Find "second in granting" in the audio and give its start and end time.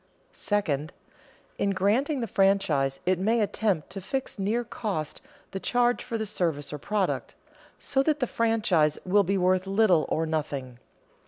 0.33-2.21